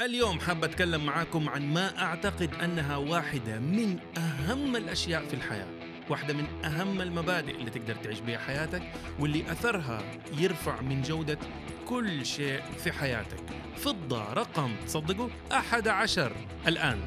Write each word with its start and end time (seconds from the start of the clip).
اليوم 0.00 0.40
حاب 0.40 0.64
أتكلم 0.64 1.06
معاكم 1.06 1.48
عن 1.48 1.72
ما 1.72 2.02
أعتقد 2.02 2.54
أنها 2.54 2.96
واحدة 2.96 3.58
من 3.58 3.98
أهم 4.16 4.76
الأشياء 4.76 5.26
في 5.26 5.34
الحياة 5.34 5.66
واحدة 6.10 6.34
من 6.34 6.64
أهم 6.64 7.00
المبادئ 7.00 7.54
اللي 7.54 7.70
تقدر 7.70 7.94
تعيش 7.94 8.20
بها 8.20 8.38
حياتك 8.38 8.82
واللي 9.18 9.52
أثرها 9.52 10.02
يرفع 10.38 10.80
من 10.80 11.02
جودة 11.02 11.38
كل 11.88 12.26
شيء 12.26 12.62
في 12.84 12.92
حياتك. 12.92 13.40
فضة 13.76 14.32
رقم 14.32 14.76
تصدقوا 14.86 15.28
أحد 15.52 15.88
عشر 15.88 16.32
الآن. 16.66 16.98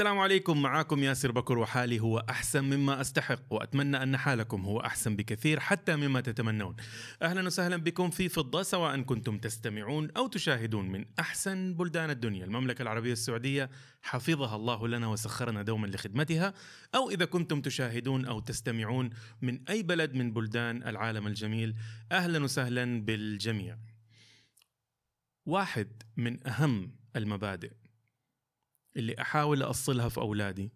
السلام 0.00 0.18
عليكم. 0.18 0.62
معاكم 0.62 1.02
ياسر 1.02 1.32
بكر 1.32 1.58
وحالي 1.58 2.00
هو 2.00 2.18
أحسن 2.18 2.64
مما 2.64 3.00
أستحق 3.00 3.42
وأتمنى 3.50 4.02
أن 4.02 4.16
حالكم 4.16 4.64
هو 4.64 4.80
أحسن 4.80 5.16
بكثير 5.16 5.60
حتى 5.60 5.96
مما 5.96 6.20
تتمنون. 6.20 6.76
أهلا 7.22 7.46
وسهلا 7.46 7.76
بكم 7.76 8.10
في 8.10 8.28
فضة 8.28 8.62
سواء 8.62 9.00
كنتم 9.00 9.38
تستمعون 9.38 10.10
أو 10.16 10.26
تشاهدون 10.26 10.88
من 10.88 11.04
أحسن 11.18 11.74
بلدان 11.74 12.10
الدنيا. 12.10 12.44
المملكة 12.44 12.82
العربية 12.82 13.12
السعودية 13.12 13.70
حفظها 14.02 14.56
الله 14.56 14.88
لنا 14.88 15.06
وسخرنا 15.06 15.62
دوما 15.62 15.86
لخدمتها 15.86 16.54
أو 16.94 17.10
إذا 17.10 17.24
كنتم 17.24 17.60
تشاهدون 17.60 18.24
أو 18.24 18.40
تستمعون 18.40 19.10
من 19.42 19.68
أي 19.68 19.82
بلد 19.82 20.14
من 20.14 20.32
بلدان 20.32 20.82
العالم 20.82 21.26
الجميل. 21.26 21.74
أهلا 22.12 22.44
وسهلا 22.44 23.04
بالجميع. 23.04 23.78
واحد 25.46 26.02
من 26.16 26.46
أهم 26.46 26.92
المبادئ 27.16 27.79
اللي 28.96 29.20
أحاول 29.20 29.62
أصلها 29.62 30.08
في 30.08 30.18
أولادي 30.18 30.72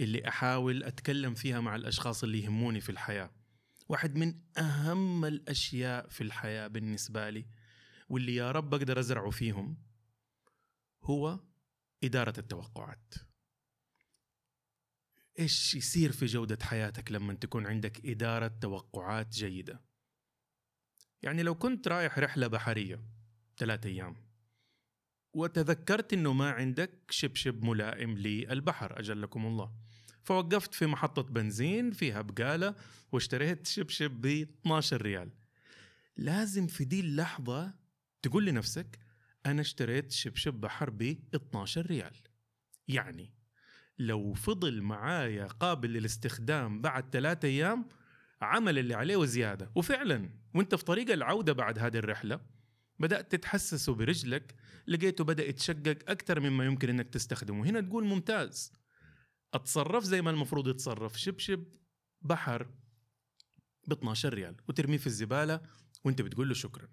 اللي 0.00 0.28
أحاول 0.28 0.84
أتكلم 0.84 1.34
فيها 1.34 1.60
مع 1.60 1.76
الأشخاص 1.76 2.24
اللي 2.24 2.42
يهموني 2.42 2.80
في 2.80 2.90
الحياة. 2.90 3.30
واحد 3.88 4.16
من 4.16 4.40
أهم 4.58 5.24
الأشياء 5.24 6.08
في 6.08 6.20
الحياة 6.20 6.66
بالنسبة 6.66 7.30
لي 7.30 7.46
واللي 8.08 8.34
يا 8.34 8.50
رب 8.52 8.74
أقدر 8.74 9.00
أزرعه 9.00 9.30
فيهم 9.30 9.82
هو 11.02 11.40
إدارة 12.04 12.34
التوقعات. 12.38 13.14
إيش 15.38 15.74
يصير 15.74 16.12
في 16.12 16.26
جودة 16.26 16.58
حياتك 16.64 17.12
لما 17.12 17.34
تكون 17.34 17.66
عندك 17.66 18.06
إدارة 18.06 18.48
توقعات 18.48 19.28
جيدة؟ 19.28 19.84
يعني 21.22 21.42
لو 21.42 21.54
كنت 21.54 21.88
رايح 21.88 22.18
رحلة 22.18 22.46
بحرية 22.46 23.04
ثلاثة 23.56 23.88
أيام 23.88 24.23
وتذكرت 25.34 26.12
إنه 26.12 26.32
ما 26.32 26.50
عندك 26.50 26.90
شبشب 27.10 27.64
ملائم 27.64 28.18
للبحر 28.18 28.98
أجلكم 28.98 29.46
الله. 29.46 29.72
فوقفت 30.22 30.74
في 30.74 30.86
محطة 30.86 31.22
بنزين 31.22 31.90
فيها 31.90 32.22
بقالة 32.22 32.74
واشتريت 33.12 33.66
شبشب 33.66 34.10
ب 34.10 34.26
12 34.26 35.02
ريال. 35.02 35.30
لازم 36.16 36.66
في 36.66 36.84
دي 36.84 37.00
اللحظة 37.00 37.74
تقول 38.22 38.46
لنفسك 38.46 38.98
أنا 39.46 39.60
اشتريت 39.60 40.12
شبشب 40.12 40.54
بحر 40.54 40.90
ب 40.90 41.02
12 41.34 41.86
ريال. 41.86 42.14
يعني 42.88 43.34
لو 43.98 44.34
فضل 44.34 44.82
معايا 44.82 45.46
قابل 45.46 45.92
للاستخدام 45.92 46.80
بعد 46.80 47.10
ثلاثة 47.12 47.48
أيام 47.48 47.88
عمل 48.42 48.78
اللي 48.78 48.94
عليه 48.94 49.16
وزيادة. 49.16 49.70
وفعلا 49.74 50.30
وأنت 50.54 50.74
في 50.74 50.84
طريق 50.84 51.10
العودة 51.10 51.52
بعد 51.52 51.78
هذه 51.78 51.96
الرحلة 51.96 52.40
بدأت 52.98 53.32
تتحسسه 53.32 53.94
برجلك 53.94 54.54
لقيته 54.86 55.24
بدأ 55.24 55.48
يتشقق 55.48 55.98
أكثر 56.08 56.40
مما 56.40 56.64
يمكن 56.64 56.88
إنك 56.88 57.08
تستخدمه. 57.08 57.64
هنا 57.66 57.80
تقول 57.80 58.04
ممتاز. 58.04 58.72
أتصرف 59.54 60.04
زي 60.04 60.22
ما 60.22 60.30
المفروض 60.30 60.68
يتصرف. 60.68 61.16
شبشب 61.16 61.64
بحر 62.22 62.66
ب 63.86 63.92
12 63.92 64.34
ريال 64.34 64.56
وترميه 64.68 64.98
في 64.98 65.06
الزبالة 65.06 65.60
وأنت 66.04 66.22
بتقول 66.22 66.48
له 66.48 66.54
شكرا. 66.54 66.88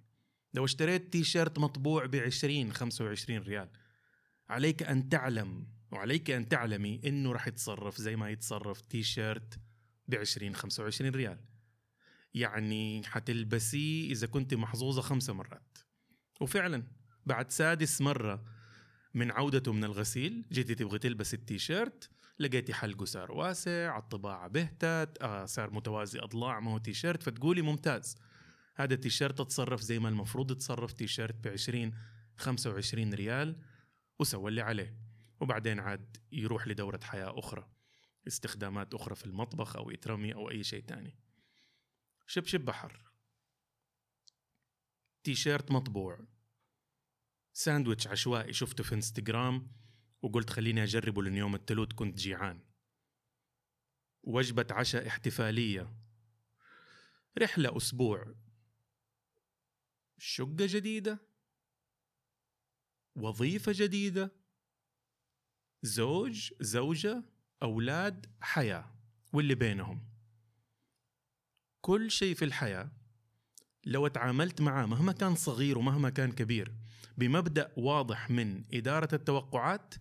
لو 0.54 0.66
اشتريت 0.66 1.12
تي 1.12 1.24
شيرت 1.24 1.60
مطبوع 1.60 2.06
ب 2.06 2.16
20 2.16 2.74
25 2.74 3.40
ريال 3.40 3.70
عليك 4.50 4.84
أن 4.84 5.10
تعلم 5.10 5.68
وعليك 5.92 6.32
أن 6.32 6.50
تعلمي 6.50 7.02
إنه 7.06 7.32
راح 7.32 7.48
يتصرف 7.48 7.98
زي 7.98 8.16
ما 8.16 8.30
يتصرف 8.30 8.82
تي 8.82 9.04
شيرت 9.04 9.60
ب 10.08 10.16
20 10.16 10.56
25 10.56 11.12
ريال. 11.12 11.40
يعني 12.34 13.04
حتلبسيه 13.04 14.12
إذا 14.12 14.28
كنت 14.28 14.54
محظوظة 14.54 15.02
خمسة 15.02 15.34
مرات. 15.34 15.78
وفعلا 16.42 16.84
بعد 17.26 17.52
سادس 17.52 18.02
مرة 18.02 18.46
من 19.14 19.32
عودته 19.32 19.74
من 19.74 19.84
الغسيل 19.84 20.46
جيتي 20.52 20.76
تبغي 20.76 21.00
تلبس 21.00 21.34
التيشيرت 21.34 22.10
لقيتي 22.40 22.74
حلقه 22.74 23.06
صار 23.06 23.32
واسع 23.32 23.98
الطباعة 23.98 24.48
بهتت 24.48 25.18
آه 25.22 25.46
صار 25.46 25.72
متوازي 25.72 26.20
أضلاع 26.20 26.60
ما 26.60 26.72
هو 26.72 26.78
تيشيرت 26.78 27.24
فتقولي 27.24 27.62
ممتاز. 27.62 28.18
هذا 28.76 28.94
التيشيرت 28.94 29.40
اتصرف 29.40 29.82
زي 29.82 30.00
ما 30.00 30.10
المفروض 30.10 30.52
يتصرف 30.52 30.94
تيشيرت 30.94 31.36
ب 31.36 31.48
20 31.48 31.94
25 32.38 33.14
ريال 33.14 33.62
وسوى 34.20 34.50
اللي 34.50 34.62
عليه. 34.62 34.98
وبعدين 35.40 35.80
عاد 35.80 36.18
يروح 36.32 36.68
لدورة 36.68 37.00
حياة 37.04 37.40
أخرى 37.40 37.68
استخدامات 38.28 38.94
أخرى 38.94 39.16
في 39.16 39.26
المطبخ 39.26 39.76
أو 39.76 39.92
يترمي 39.92 40.34
أو 40.34 40.50
أي 40.50 40.64
شيء 40.64 40.84
تاني. 40.84 41.16
شبشب 42.28 42.62
بحر. 42.62 43.11
تيشيرت 45.24 45.72
مطبوع. 45.72 46.28
ساندويتش 47.54 48.08
عشوائي 48.08 48.54
شفته 48.54 48.84
في 48.84 48.96
انستغرام 48.96 49.72
وقلت 50.22 50.50
خليني 50.50 50.84
أجربه 50.84 51.24
لأن 51.24 51.36
يوم 51.36 51.56
التلوت 51.56 51.94
كنت 51.94 52.18
جيعان. 52.18 52.64
وجبة 54.24 54.68
عشاء 54.72 55.08
احتفالية. 55.08 55.94
رحلة 57.38 57.78
أسبوع. 57.78 58.36
شقة 60.18 60.56
جديدة. 60.60 61.20
وظيفة 63.16 63.72
جديدة. 63.76 64.32
زوج 65.82 66.54
زوجة 66.62 67.24
أولاد 67.64 68.36
حياة. 68.42 68.96
واللي 69.34 69.56
بينهم. 69.56 70.08
كل 71.82 72.12
شيء 72.12 72.36
في 72.36 72.46
الحياة. 72.46 73.01
لو 73.86 74.08
تعاملت 74.08 74.62
معاه 74.62 74.86
مهما 74.86 75.12
كان 75.12 75.36
صغير 75.36 75.78
ومهما 75.78 76.10
كان 76.10 76.32
كبير 76.32 76.72
بمبدأ 77.18 77.72
واضح 77.78 78.30
من 78.30 78.64
إدارة 78.74 79.16
التوقعات 79.16 79.96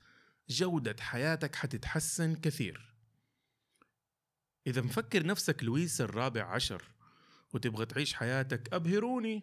جودة 0.48 0.96
حياتك 1.00 1.54
حتتحسن 1.54 2.34
كثير. 2.34 2.94
إذا 4.66 4.80
مفكر 4.82 5.26
نفسك 5.26 5.64
لويس 5.64 6.00
الرابع 6.00 6.44
عشر 6.44 6.82
وتبغى 7.52 7.86
تعيش 7.86 8.14
حياتك 8.14 8.74
أبهروني. 8.74 9.42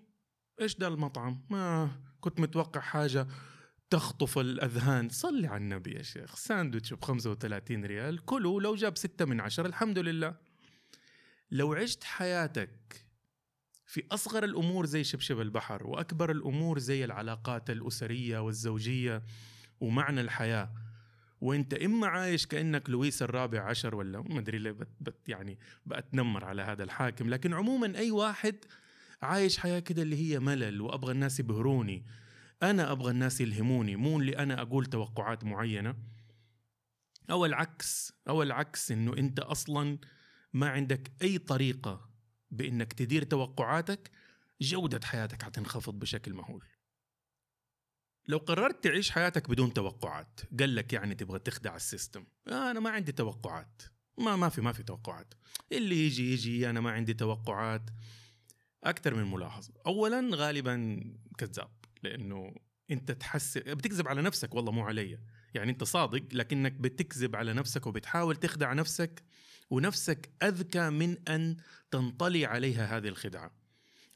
إيش 0.61 0.75
ده 0.77 0.87
المطعم؟ 0.87 1.45
ما 1.49 1.91
كنت 2.21 2.39
متوقع 2.39 2.81
حاجة 2.81 3.27
تخطف 3.89 4.37
الأذهان. 4.37 5.09
صلي 5.09 5.47
على 5.47 5.57
النبي 5.57 5.91
يا 5.91 6.01
شيخ. 6.01 6.35
ساندويتش 6.35 6.93
ب 6.93 7.03
35 7.03 7.85
ريال. 7.85 8.25
كله 8.25 8.61
لو 8.61 8.75
جاب 8.75 8.97
ستة 8.97 9.25
من 9.25 9.39
عشرة 9.39 9.67
الحمد 9.67 9.99
لله. 9.99 10.35
لو 11.51 11.73
عشت 11.73 12.03
حياتك 12.03 13.06
في 13.87 14.03
أصغر 14.11 14.43
الأمور 14.43 14.85
زي 14.85 15.03
شبشب 15.03 15.41
البحر 15.41 15.87
وأكبر 15.87 16.31
الأمور 16.31 16.79
زي 16.79 17.05
العلاقات 17.05 17.69
الأسرية 17.69 18.39
والزوجية 18.39 19.23
ومعنى 19.79 20.21
الحياة. 20.21 20.73
وأنت 21.41 21.73
إما 21.73 22.07
عايش 22.07 22.45
كأنك 22.45 22.89
لويس 22.89 23.21
الرابع 23.21 23.69
عشر 23.69 23.95
ولا 23.95 24.21
ما 24.21 24.39
أدري 24.39 24.57
ليه 24.57 24.71
بت 24.71 24.87
بت 25.01 25.29
يعني 25.29 25.59
بتنمر 25.85 26.45
على 26.45 26.61
هذا 26.61 26.83
الحاكم. 26.83 27.29
لكن 27.29 27.53
عموما 27.53 27.97
أي 27.97 28.11
واحد 28.11 28.55
عايش 29.21 29.57
حياة 29.57 29.79
كده 29.79 30.01
اللي 30.01 30.15
هي 30.15 30.39
ملل 30.39 30.81
وأبغى 30.81 31.11
الناس 31.11 31.39
يبهروني 31.39 32.05
أنا 32.63 32.91
أبغى 32.91 33.11
الناس 33.11 33.41
يلهموني 33.41 33.95
مو 33.95 34.19
اللي 34.19 34.37
أنا 34.37 34.61
أقول 34.61 34.85
توقعات 34.85 35.43
معينة. 35.43 35.95
أو 37.31 37.45
العكس 37.45 38.13
أو 38.29 38.43
العكس 38.43 38.91
إنه 38.91 39.13
أنت 39.17 39.39
أصلا 39.39 39.97
ما 40.53 40.69
عندك 40.69 41.11
أي 41.21 41.37
طريقة 41.37 42.06
بإنك 42.51 42.93
تدير 42.93 43.23
توقعاتك 43.23 44.11
جودة 44.61 44.99
حياتك 45.03 45.43
حتنخفض 45.43 45.99
بشكل 45.99 46.33
مهول. 46.33 46.65
لو 48.27 48.37
قررت 48.37 48.83
تعيش 48.83 49.11
حياتك 49.11 49.49
بدون 49.49 49.73
توقعات 49.73 50.39
قال 50.59 50.75
لك 50.75 50.93
يعني 50.93 51.15
تبغى 51.15 51.39
تخدع 51.39 51.75
السيستم. 51.75 52.25
آه 52.47 52.71
أنا 52.71 52.79
ما 52.79 52.89
عندي 52.89 53.11
توقعات. 53.11 53.81
ما 54.17 54.35
ما 54.35 54.49
في 54.49 54.61
ما 54.61 54.71
في 54.71 54.83
توقعات. 54.83 55.33
اللي 55.71 56.05
يجي 56.05 56.33
يجي 56.33 56.69
أنا 56.69 56.81
ما 56.81 56.91
عندي 56.91 57.13
توقعات. 57.13 57.89
أكثر 58.83 59.15
من 59.15 59.31
ملاحظة. 59.31 59.73
اولا 59.85 60.29
غالبا 60.33 61.03
كذاب 61.37 61.71
لأنه 62.03 62.55
أنت 62.91 63.11
تحس 63.11 63.57
بتكذب 63.57 64.07
على 64.07 64.21
نفسك 64.21 64.55
والله 64.55 64.71
مو 64.71 64.83
علي. 64.83 65.19
يعني 65.53 65.71
أنت 65.71 65.83
صادق 65.83 66.23
لكنك 66.31 66.71
بتكذب 66.71 67.35
على 67.35 67.53
نفسك 67.53 67.87
وبتحاول 67.87 68.35
تخدع 68.35 68.73
نفسك 68.73 69.23
ونفسك 69.69 70.29
أذكى 70.43 70.89
من 70.89 71.17
أن 71.27 71.57
تنطلي 71.91 72.45
عليها 72.45 72.97
هذه 72.97 73.07
الخدعة. 73.07 73.51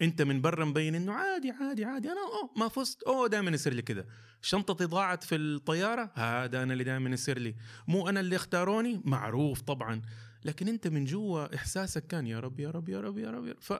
أنت 0.01 0.21
من 0.21 0.41
برا 0.41 0.65
مبين 0.65 0.95
إنه 0.95 1.13
عادي 1.13 1.51
عادي 1.51 1.85
عادي. 1.85 2.07
أنا 2.07 2.19
أوه 2.19 2.53
ما 2.57 2.67
فزت. 2.67 3.03
أوه 3.03 3.27
دائما 3.27 3.51
يصير 3.51 3.73
لي 3.73 3.81
كذا. 3.81 4.05
شنطتي 4.41 4.85
ضاعت 4.85 5.23
في 5.23 5.35
الطيارة؟ 5.35 6.11
هذا 6.15 6.63
أنا 6.63 6.73
اللي 6.73 6.83
دائما 6.83 7.09
يصير 7.09 7.39
لي. 7.39 7.55
مو 7.87 8.09
أنا 8.09 8.19
اللي 8.19 8.35
اختاروني؟ 8.35 9.01
معروف 9.05 9.61
طبعا. 9.61 10.01
لكن 10.45 10.67
أنت 10.67 10.87
من 10.87 11.05
جوا 11.05 11.55
إحساسك 11.55 12.07
كان 12.07 12.27
يا 12.27 12.39
رب 12.39 12.59
يا 12.59 12.71
رب 12.71 12.89
يا 12.89 13.01
رب 13.01 13.17
يا 13.17 13.31
رب, 13.31 13.45
يا 13.45 13.51
رب. 13.51 13.61
ف 13.61 13.73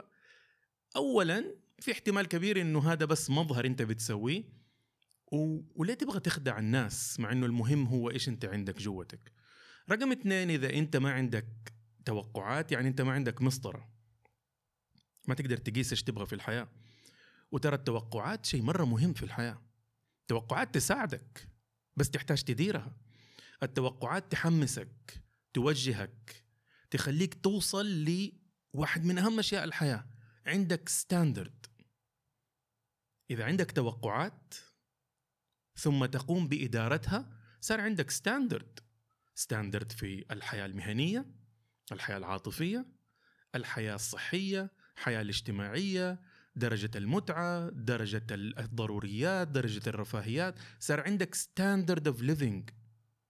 اولا 0.95 1.55
في 1.79 1.91
احتمال 1.91 2.27
كبير 2.27 2.61
إنه 2.61 2.91
هذا 2.91 3.05
بس 3.05 3.29
مظهر 3.29 3.65
أنت 3.65 3.81
بتسويه. 3.81 4.43
و... 5.31 5.59
وليه 5.75 5.93
تبغى 5.93 6.19
تخدع 6.19 6.59
الناس 6.59 7.19
مع 7.19 7.31
إنه 7.31 7.45
المهم 7.45 7.85
هو 7.85 8.09
إيش 8.09 8.29
أنت 8.29 8.45
عندك 8.45 8.77
جوتك؟ 8.77 9.31
رقم 9.91 10.11
اثنين 10.11 10.49
إذا 10.49 10.73
أنت 10.73 10.97
ما 10.97 11.11
عندك 11.11 11.73
توقعات 12.05 12.71
يعني 12.71 12.87
أنت 12.87 13.01
ما 13.01 13.11
عندك 13.11 13.41
مسطرة. 13.41 13.89
ما 15.27 15.35
تقدر 15.35 15.57
تقيس 15.57 15.91
إيش 15.91 16.03
تبغى 16.03 16.25
في 16.25 16.33
الحياة. 16.35 16.67
وترى 17.51 17.75
التوقعات 17.75 18.45
شيء 18.45 18.61
مرة 18.61 18.85
مهم 18.85 19.13
في 19.13 19.23
الحياة. 19.23 19.61
التوقعات 20.21 20.75
تساعدك 20.75 21.47
بس 21.95 22.09
تحتاج 22.09 22.43
تديرها. 22.43 22.97
التوقعات 23.63 24.31
تحمسك 24.31 25.23
توجهك 25.53 26.45
تخليك 26.91 27.33
توصل 27.33 28.05
لواحد 28.73 29.05
من 29.05 29.17
أهم 29.17 29.39
أشياء 29.39 29.63
الحياة. 29.63 30.07
عندك 30.45 30.89
standard 30.89 31.65
إذا 33.31 33.45
عندك 33.45 33.71
توقعات 33.71 34.53
ثم 35.75 36.05
تقوم 36.05 36.47
بإدارتها 36.47 37.29
صار 37.61 37.81
عندك 37.81 38.11
standard 38.11 38.79
standard 39.35 39.91
في 39.91 40.25
الحياة 40.31 40.65
المهنية 40.65 41.25
الحياة 41.91 42.17
العاطفية 42.17 42.85
الحياة 43.55 43.95
الصحية 43.95 44.71
الحياة 44.97 45.21
الاجتماعية 45.21 46.19
درجة 46.55 46.91
المتعة، 46.95 47.69
درجة 47.69 48.25
الضروريات، 48.31 49.47
درجة 49.47 49.89
الرفاهيات، 49.89 50.55
صار 50.79 51.01
عندك 51.01 51.35
standard 51.35 52.07
of 52.07 52.21
living 52.21 52.69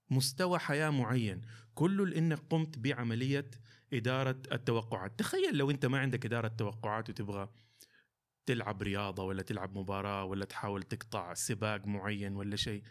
مستوى 0.10 0.60
حياة 0.60 0.90
معين، 0.90 1.42
كله 1.76 2.06
لانك 2.06 2.40
قمت 2.50 2.78
بعملية 2.78 3.52
إدارة 3.94 4.42
التوقعات، 4.52 5.20
تخيل 5.20 5.58
لو 5.58 5.72
أنت 5.72 5.86
ما 5.86 6.00
عندك 6.00 6.26
إدارة 6.26 6.48
توقعات 6.48 7.10
وتبغى 7.10 7.50
تلعب 8.46 8.82
رياضة 8.82 9.24
ولا 9.24 9.42
تلعب 9.42 9.78
مباراة 9.78 10.24
ولا 10.24 10.46
تحاول 10.46 10.84
تقطع 10.84 11.34
سباق 11.34 11.86
معين 11.88 12.36
ولا 12.36 12.56
شيء. 12.56 12.84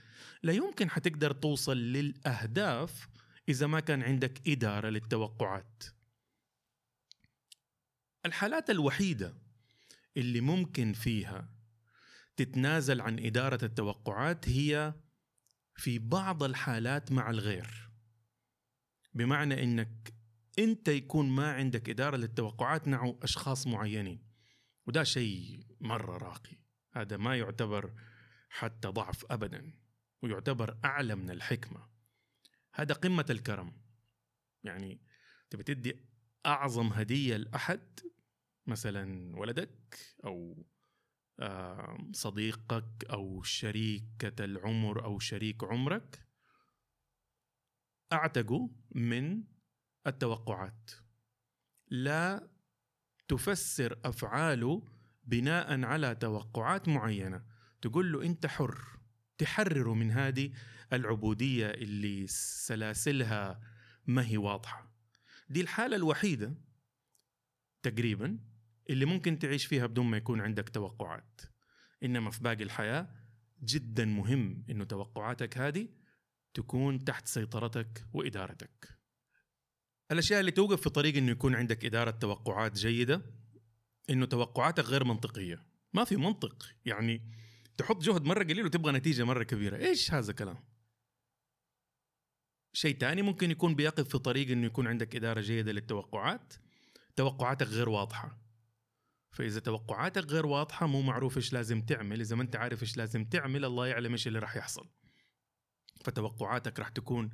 لا 0.43 0.53
يمكن 0.53 0.91
حتقدر 0.91 1.33
توصل 1.33 1.77
للأهداف 1.77 3.09
إذا 3.49 3.67
ما 3.67 3.81
كان 3.81 4.03
عندك 4.03 4.49
إدارة 4.49 4.89
للتوقعات. 4.89 5.85
الحالات 8.27 8.71
الوحيدة 8.71 9.35
اللي 10.17 10.41
ممكن 10.41 10.93
فيها 10.93 11.49
تتنازل 12.37 13.01
عن 13.01 13.19
إدارة 13.19 13.65
التوقعات 13.65 14.49
هي 14.49 14.95
في 15.77 15.99
بعض 15.99 16.43
الحالات 16.43 17.13
مع 17.13 17.31
الغير. 17.31 17.91
بمعنى 19.15 19.65
إنك 19.65 20.15
أنت 20.59 20.89
يكون 20.89 21.29
ما 21.29 21.53
عندك 21.53 21.91
إدارة 21.91 22.17
للتوقعات 22.17 22.89
مع 22.89 23.15
أشخاص 23.23 23.67
معينين. 23.67 24.30
وده 24.87 25.05
شيء 25.05 25.67
مرة 25.81 26.19
راقي. 26.19 26.57
هذا 26.93 27.17
ما 27.17 27.37
يعتبر 27.37 27.95
حتى 28.49 28.89
ضعف 28.89 29.33
ابدا 29.33 29.79
ويعتبر 30.23 30.79
أعلى 30.85 31.15
من 31.15 31.31
الحكمة. 31.31 31.89
هذا 32.75 32.95
قمة 32.95 33.27
الكرم. 33.31 33.83
يعني 34.63 35.01
تبي 35.51 35.63
تدي 35.63 36.11
أعظم 36.47 36.87
هدية 36.87 37.37
لأحد 37.37 38.01
مثلا 38.67 39.37
ولدك 39.37 39.99
أو 40.25 40.67
صديقك 42.13 43.05
أو 43.11 43.43
شريكة 43.43 44.45
العمر 44.45 45.05
أو 45.05 45.19
شريك 45.19 45.65
عمرك 45.65 46.27
اعتقوا 48.13 48.69
من 48.91 49.45
التوقعات. 50.07 50.91
لا 51.89 52.51
تفسر 53.31 53.99
أفعاله 54.05 54.83
بناء 55.25 55.85
على 55.85 56.15
توقعات 56.15 56.89
معينة. 56.89 57.43
تقول 57.83 58.13
له 58.13 58.23
أنت 58.23 58.47
حر. 58.47 58.85
تحرره 59.39 59.95
من 59.95 60.11
هذه 60.11 60.53
العبودية 60.93 61.67
اللي 61.67 62.27
سلاسلها 62.27 63.61
ما 64.07 64.27
هي 64.27 64.37
واضحة. 64.37 64.95
دي 65.49 65.61
الحالة 65.61 65.97
الوحيدة 65.97 66.55
تقريبا 67.83 68.39
اللي 68.91 69.05
ممكن 69.05 69.39
تعيش 69.39 69.67
فيها 69.67 69.87
بدون 69.87 70.07
ما 70.07 70.17
يكون 70.17 70.41
عندك 70.41 70.69
توقعات. 70.69 71.41
إنما 72.03 72.31
في 72.31 72.43
باقي 72.43 72.63
الحياة 72.63 73.09
جدا 73.65 74.05
مهم 74.05 74.65
إنه 74.71 74.85
توقعاتك 74.85 75.59
هذه 75.59 75.89
تكون 76.55 77.05
تحت 77.05 77.27
سيطرتك 77.27 78.07
وإدارتك. 78.13 79.00
الأشياء 80.11 80.41
اللي 80.41 80.51
توقف 80.51 80.83
في 80.83 80.91
طريق 80.91 81.17
إنه 81.17 81.31
يكون 81.31 81.55
عندك 81.55 81.85
إدارة 81.85 82.11
توقعات 82.11 82.79
جيدة 82.79 83.23
إنه 84.11 84.27
توقعاتك 84.27 84.85
غير 84.85 85.05
منطقية. 85.05 85.67
ما 85.93 86.05
في 86.05 86.17
منطق. 86.17 86.67
يعني 86.85 87.23
تحط 87.77 88.03
جهد 88.03 88.25
مرة 88.25 88.45
قليل 88.45 88.65
وتبغى 88.65 88.93
نتيجة 88.93 89.25
مرة 89.25 89.43
كبيرة. 89.43 89.77
إيش 89.77 90.13
هذا 90.13 90.31
الكلام؟ 90.31 90.65
شيء 92.73 92.97
تاني 92.97 93.23
ممكن 93.23 93.51
يكون 93.51 93.75
بيقف 93.75 94.09
في 94.09 94.19
طريق 94.19 94.51
إنه 94.51 94.67
يكون 94.67 94.87
عندك 94.87 95.17
إدارة 95.17 95.41
جيدة 95.41 95.73
للتوقعات. 95.73 96.55
توقعاتك 97.17 97.67
غير 97.67 97.89
واضحة. 97.89 98.39
فإذا 99.33 99.61
توقعاتك 99.61 100.25
غير 100.25 100.47
واضحة 100.47 100.87
مو 100.87 101.03
معروف 101.03 101.37
إيش 101.37 101.53
لازم 101.53 101.83
تعمل. 101.83 102.21
إذا 102.21 102.37
ما 102.37 102.43
أنت 102.43 102.57
عارف 102.57 102.83
إيش 102.83 102.97
لازم 102.97 103.25
تعمل 103.25 103.65
الله 103.65 103.87
يعلم 103.87 104.13
إيش 104.13 104.27
اللي 104.27 104.39
راح 104.39 104.57
يحصل. 104.57 104.89
فتوقعاتك 106.05 106.79
راح 106.79 106.89
تكون 106.89 107.31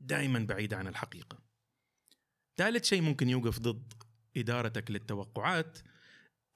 دائما 0.00 0.38
بعيدة 0.38 0.76
عن 0.76 0.86
الحقيقة. 0.86 1.41
ثالث 2.56 2.84
شيء 2.84 3.02
ممكن 3.02 3.28
يوقف 3.28 3.58
ضد 3.58 3.92
إدارتك 4.36 4.90
للتوقعات 4.90 5.78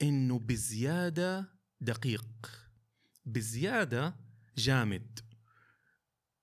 إنه 0.02 0.38
بزيادة 0.38 1.48
دقيق 1.80 2.26
بزيادة 3.26 4.16
جامد. 4.56 5.20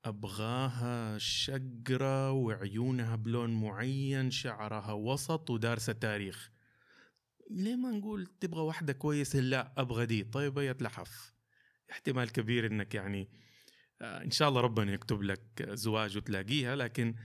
أبغاها 0.05 1.17
شقرة 1.17 2.31
وعيونها 2.31 3.15
بلون 3.15 3.61
معين 3.61 4.31
شعرها 4.31 4.91
وسط 4.91 5.49
ودارسة 5.49 5.93
تاريخ. 5.93 6.51
ليه 7.49 7.75
ما 7.75 7.91
نقول 7.91 8.25
تبغى 8.25 8.61
واحدة 8.61 8.93
كويسة؟ 8.93 9.39
لا 9.39 9.73
أبغى 9.77 10.05
دي. 10.05 10.23
طيب 10.23 10.57
يتلحف 10.57 11.33
احتمال 11.91 12.31
كبير 12.31 12.67
إنك 12.67 12.95
يعني 12.95 13.29
آه، 14.01 14.23
إن 14.23 14.31
شاء 14.31 14.49
الله 14.49 14.61
ربنا 14.61 14.93
يكتب 14.93 15.23
لك 15.23 15.69
زواج 15.69 16.17
وتلاقيها 16.17 16.75
لكن 16.75 17.15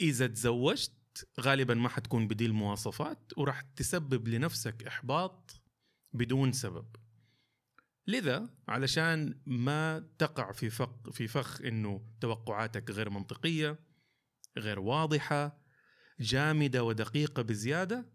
إذا 0.00 0.26
تزوجت 0.26 0.92
غالبا 1.40 1.74
ما 1.74 1.88
حتكون 1.88 2.28
بدي 2.28 2.46
المواصفات 2.46 3.32
وراح 3.36 3.60
تسبب 3.60 4.28
لنفسك 4.28 4.86
إحباط 4.86 5.60
بدون 6.12 6.52
سبب 6.52 6.86
لذا 8.06 8.50
علشان 8.68 9.40
ما 9.46 10.08
تقع 10.18 10.52
في 10.52 10.70
فخ 10.70 11.10
في 11.10 11.28
فخ 11.28 11.62
إنه 11.62 12.06
توقعاتك 12.20 12.90
غير 12.90 13.10
منطقية 13.10 13.78
غير 14.58 14.78
واضحة 14.78 15.58
جامدة 16.20 16.84
ودقيقة 16.84 17.42
بزيادة 17.42 18.06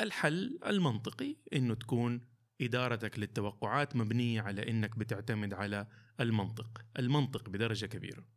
الحل 0.00 0.58
المنطقي 0.66 1.36
إنه 1.52 1.74
تكون 1.74 2.20
إدارتك 2.60 3.18
للتوقعات 3.18 3.96
مبنية 3.96 4.40
على 4.40 4.70
إنك 4.70 4.98
بتعتمد 4.98 5.54
على 5.54 5.86
المنطق، 6.20 6.84
المنطق 6.98 7.48
بدرجة 7.48 7.86
كبيرة. 7.86 8.35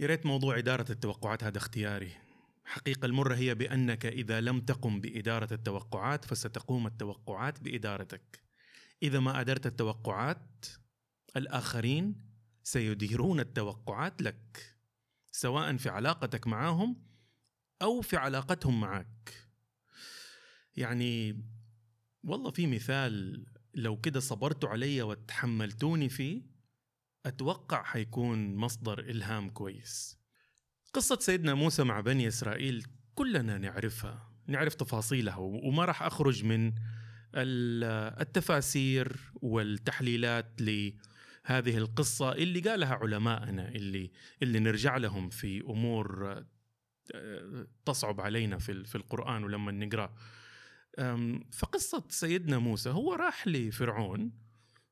يا 0.00 0.06
ريت 0.06 0.26
موضوع 0.26 0.58
إدارة 0.58 0.86
التوقعات 0.90 1.44
هذا 1.44 1.58
اختياري. 1.58 2.12
حقيقة 2.64 3.06
المرة 3.06 3.34
هي 3.34 3.54
بأنك 3.54 4.06
إذا 4.06 4.40
لم 4.40 4.60
تقم 4.60 5.00
بإدارة 5.00 5.54
التوقعات 5.54 6.24
فستقوم 6.24 6.86
التوقعات 6.86 7.60
بإدارتك. 7.60 8.42
إذا 9.02 9.20
ما 9.20 9.40
أدرت 9.40 9.66
التوقعات 9.66 10.66
الآخرين 11.36 12.30
سيديرون 12.62 13.40
التوقعات 13.40 14.22
لك 14.22 14.76
سواء 15.32 15.76
في 15.76 15.88
علاقتك 15.88 16.46
معهم 16.46 16.96
أو 17.82 18.00
في 18.00 18.16
علاقتهم 18.16 18.80
معك 18.80 19.48
يعني 20.76 21.44
والله 22.24 22.50
في 22.50 22.66
مثال 22.66 23.44
لو 23.74 24.00
كده 24.00 24.20
صبرتوا 24.20 24.68
علي 24.68 25.02
وتحملتوني 25.02 26.08
فيه 26.08 26.42
أتوقع 27.26 27.82
حيكون 27.82 28.54
مصدر 28.56 28.98
إلهام 28.98 29.50
كويس. 29.50 30.20
قصة 30.92 31.18
سيدنا 31.20 31.54
موسى 31.54 31.84
مع 31.84 32.00
بني 32.00 32.28
إسرائيل 32.28 32.86
كلنا 33.14 33.58
نعرفها 33.58 34.30
نعرف 34.46 34.74
تفاصيلها 34.74 35.36
وما 35.36 35.84
راح 35.84 36.02
أخرج 36.02 36.44
من 36.44 36.72
التفاسير 37.34 39.16
والتحليلات 39.34 40.60
لهذه 40.60 41.78
القصة 41.78 42.32
اللي 42.32 42.60
قالها 42.60 42.94
علماءنا 42.94 43.68
اللي 43.68 44.10
اللي 44.42 44.58
نرجع 44.58 44.96
لهم 44.96 45.28
في 45.28 45.60
أمور 45.60 46.32
آه، 47.14 47.66
تصعب 47.84 48.20
علينا 48.20 48.58
في 48.58 48.84
في 48.84 48.94
القرآن 48.94 49.44
ولما 49.44 49.72
نقرأ. 49.72 50.14
فقصة 51.52 52.04
سيدنا 52.08 52.58
موسى 52.58 52.90
هو 52.90 53.14
راح 53.14 53.48
لفرعون 53.48 54.32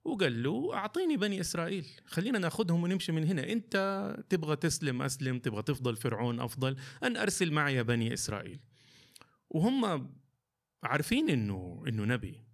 وقال 0.05 0.43
له 0.43 0.75
أعطيني 0.75 1.17
بني 1.17 1.41
إسرائيل 1.41 1.87
خلينا 2.07 2.39
ناخذهم 2.39 2.83
ونمشي 2.83 3.13
من 3.13 3.25
هنا. 3.25 3.53
أنت 3.53 3.77
تبغى 4.29 4.57
تسلم 4.57 5.03
أسلم 5.03 5.39
تبغى 5.39 5.63
تفضل 5.63 5.97
فرعون 5.97 6.41
أفضل 6.41 6.77
أن 7.03 7.17
أرسل 7.17 7.53
معي 7.53 7.83
بني 7.83 8.13
إسرائيل. 8.15 8.61
وهم 9.51 10.09
عارفين 10.83 11.31
إنه 11.31 11.85
إنه 11.89 12.05
نبي 12.05 12.45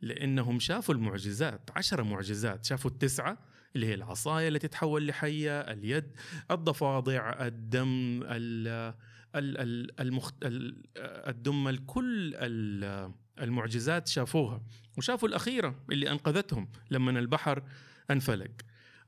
لأنهم 0.00 0.58
شافوا 0.58 0.94
المعجزات 0.94 1.70
عشرة 1.76 2.02
معجزات. 2.02 2.64
شافوا 2.64 2.90
التسعة 2.90 3.38
اللي 3.76 3.86
هي 3.86 3.94
العصاية 3.94 4.48
التي 4.48 4.68
تتحول 4.68 5.06
لحية 5.06 5.60
اليد 5.60 6.12
الضفادع 6.50 7.46
الدم 7.46 8.22
ال 8.22 8.68
ال 8.68 8.68
ال 8.68 8.94
المخت... 9.36 10.34
ال 10.42 10.82
الدم 11.28 11.76
كل 11.86 12.34
ال- 12.34 13.12
المعجزات 13.40 14.08
شافوها 14.08 14.62
وشافوا 14.98 15.28
الأخيرة 15.28 15.84
اللي 15.92 16.10
أنقذتهم 16.10 16.68
لما 16.90 17.10
البحر 17.20 17.62
انفلق. 18.10 18.50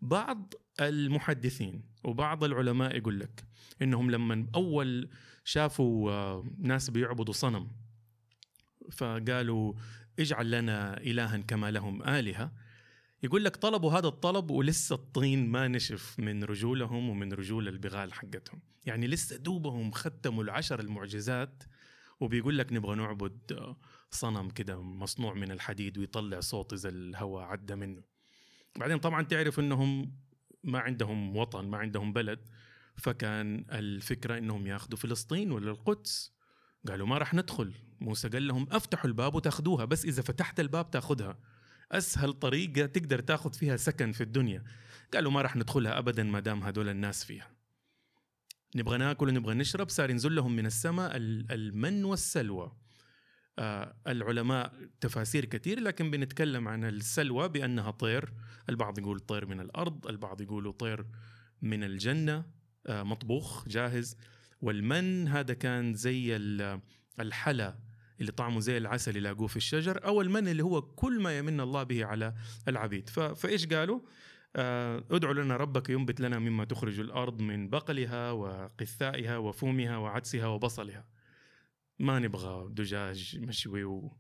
بعض 0.03 0.55
المحدثين 0.81 1.83
وبعض 2.05 2.45
العلماء 2.45 2.97
يقول 2.97 3.21
لك 3.21 3.45
إنهم 3.83 4.11
لما 4.11 4.47
أول 4.55 5.09
شافوا 5.45 6.11
آه، 6.13 6.45
ناس 6.59 6.91
بيعبدوا 6.91 7.35
صنم 7.35 7.69
فقالوا 8.93 9.75
اجعل 10.19 10.51
لنا 10.51 10.97
إلها 10.97 11.37
كما 11.37 11.71
لهم 11.71 12.03
آلهة 12.03 12.53
يقول 13.23 13.45
لك 13.45 13.57
طلبوا 13.57 13.93
هذا 13.93 14.09
الطلب 14.09 14.51
ولسه 14.51 14.95
الطين 14.95 15.49
ما 15.49 15.69
نشف 15.69 16.15
من 16.19 16.45
رجولهم 16.45 17.09
ومن 17.09 17.33
رجول 17.33 17.69
البغال 17.69 18.13
حقتهم. 18.13 18.61
يعني 18.87 19.07
لسه 19.07 19.37
دوبهم 19.37 19.91
ختموا 19.91 20.45
العشر 20.45 20.81
المعجزات 20.81 21.63
وبيقول 22.21 22.59
لك 22.59 22.73
نبغى 22.73 22.97
نعبد 22.97 23.75
صنم 24.11 24.51
كده 24.51 24.83
مصنوع 24.83 25.35
من 25.35 25.51
الحديد 25.51 25.99
ويطلع 25.99 26.41
صوت 26.41 26.73
إذا 26.73 26.89
الهواء 26.89 27.45
عدى 27.45 27.75
منه. 27.75 28.03
بعدين 28.77 28.99
طبعا 28.99 29.23
تعرف 29.23 29.61
إنهم 29.61 30.13
ما 30.65 30.79
عندهم 30.79 31.37
وطن 31.37 31.69
ما 31.69 31.79
عندهم 31.79 32.13
بلد. 32.13 32.49
فكان 32.97 33.65
الفكرة 33.73 34.39
إنهم 34.39 34.67
ياخذوا 34.67 34.99
فلسطين 34.99 35.53
ولا 35.53 35.71
القدس. 35.71 36.33
قالوا 36.89 37.07
ما 37.07 37.19
راح 37.19 37.35
ندخل. 37.35 37.75
موسى 38.01 38.29
قال 38.29 38.49
لهم 38.49 38.67
افتحوا 38.71 39.07
الباب 39.07 39.35
وتاخذوها 39.35 39.85
بس 39.85 40.05
إذا 40.05 40.23
فتحت 40.23 40.61
الباب 40.61 40.91
تاخذها. 40.91 41.39
أسهل 41.93 42.33
طريقة 42.33 42.87
تقدر 42.87 43.21
تاخذ 43.21 43.53
فيها 43.53 43.77
سكن 43.77 44.13
في 44.13 44.21
الدنيا. 44.21 44.65
قالوا 45.15 45.33
ما 45.33 45.43
راح 45.43 45.57
ندخلها 45.57 45.99
ابدا 45.99 46.23
ما 46.23 46.41
دام 46.41 46.63
هذول 46.63 46.89
الناس 46.89 47.25
فيها. 47.25 47.51
نبغى 48.77 48.99
ناكل 48.99 49.29
ونبغى 49.29 49.55
نشرب 49.55 49.89
صار 49.89 50.11
ينزل 50.11 50.35
لهم 50.35 50.57
من 50.57 50.67
السماء 50.67 51.17
ال- 51.17 51.53
المن 51.53 52.05
والسلوى. 52.05 52.73
آه 53.59 53.97
العلماء 54.07 54.73
تفاسير 55.01 55.45
كثير 55.45 55.81
لكن 55.81 56.11
بنتكلم 56.11 56.69
عن 56.69 56.85
السلوى 56.85 57.49
بأنها 57.49 57.91
طير. 57.91 58.33
البعض 58.69 58.99
يقول 58.99 59.21
طير 59.21 59.47
من 59.47 59.61
الأرض 59.61 60.07
البعض 60.07 60.41
يقولوا 60.41 60.73
طير 60.73 61.07
من 61.63 61.85
الجنة. 61.85 62.45
آه 62.87 63.03
مطبوخ 63.03 63.69
جاهز. 63.69 64.17
والمن 64.61 65.29
هذا 65.29 65.55
كان 65.55 65.95
زي 65.95 66.37
ال- 66.37 66.81
الحلا. 67.21 67.79
اللي 68.21 68.33
طعمه 68.33 68.61
زي 68.61 68.77
العسل 68.77 69.17
يلاقوه 69.17 69.47
في 69.47 69.57
الشجر 69.57 70.05
أو 70.05 70.21
المن 70.21 70.49
اللي 70.49 70.65
هو 70.65 70.83
كل 70.83 71.21
ما 71.21 71.39
يمن 71.39 71.61
الله 71.61 71.83
به 71.83 72.05
على 72.05 72.35
العبيد. 72.69 73.09
فإيش 73.09 73.67
قالوا؟ 73.67 74.01
آه، 74.57 75.05
ادعوا 75.11 75.35
لنا 75.35 75.57
ربك 75.57 75.91
ينبت 75.91 76.21
لنا 76.21 76.39
مما 76.39 76.65
تخرج 76.65 77.01
الأرض 77.01 77.43
من 77.43 77.69
بقلها 77.69 78.31
وقثائها 78.31 79.37
وفومها 79.37 79.97
وعدسها 79.97 80.47
وبصلها. 80.47 81.07
ما 81.99 82.19
نبغى 82.19 82.69
دجاج 82.71 83.39
مشوي 83.41 83.85
و... 83.85 84.17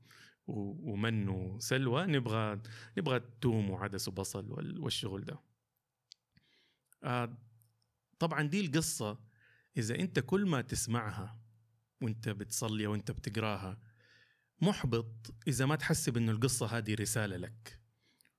ومن 0.47 1.28
وسلوى 1.28 2.07
نبغى 2.07 2.61
نبغى 2.99 3.21
توم 3.40 3.71
وعدس 3.71 4.09
وبصل 4.09 4.50
وال... 4.52 4.81
والشغل 4.81 5.25
ده. 5.25 5.40
آه 7.05 7.38
طبعا 8.19 8.43
دي 8.43 8.61
القصة 8.67 9.19
إذا 9.76 9.95
أنت 9.95 10.19
كل 10.19 10.47
ما 10.47 10.61
تسمعها 10.61 11.40
وأنت 12.00 12.28
بتصلي 12.28 12.87
وأنت 12.87 13.11
بتقراها. 13.11 13.78
محبط 14.61 15.35
إذا 15.49 15.67
ما 15.67 15.76
تحسب 15.76 16.17
إنه 16.17 16.33
القصة 16.33 16.67
هذه 16.67 16.95
رسالة 16.95 17.37
لك. 17.37 17.81